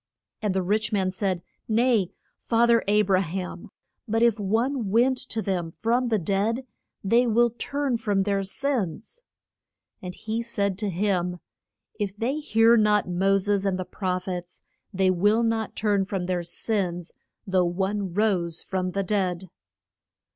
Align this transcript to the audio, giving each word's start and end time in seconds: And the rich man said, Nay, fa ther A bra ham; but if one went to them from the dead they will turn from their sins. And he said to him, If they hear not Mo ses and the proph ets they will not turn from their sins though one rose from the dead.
And 0.41 0.55
the 0.55 0.63
rich 0.63 0.91
man 0.91 1.11
said, 1.11 1.43
Nay, 1.67 2.09
fa 2.35 2.65
ther 2.65 2.83
A 2.87 3.03
bra 3.03 3.21
ham; 3.21 3.69
but 4.07 4.23
if 4.23 4.39
one 4.39 4.89
went 4.89 5.19
to 5.29 5.43
them 5.43 5.69
from 5.69 6.07
the 6.07 6.17
dead 6.17 6.65
they 7.03 7.27
will 7.27 7.51
turn 7.51 7.97
from 7.97 8.23
their 8.23 8.41
sins. 8.41 9.21
And 10.01 10.15
he 10.15 10.41
said 10.41 10.79
to 10.79 10.89
him, 10.89 11.39
If 11.99 12.17
they 12.17 12.39
hear 12.39 12.77
not 12.77 13.07
Mo 13.07 13.37
ses 13.37 13.63
and 13.63 13.77
the 13.77 13.85
proph 13.85 14.27
ets 14.27 14.63
they 14.91 15.11
will 15.11 15.43
not 15.43 15.75
turn 15.75 16.03
from 16.05 16.23
their 16.23 16.41
sins 16.41 17.11
though 17.45 17.65
one 17.65 18.11
rose 18.15 18.63
from 18.63 18.93
the 18.93 19.03
dead. 19.03 19.51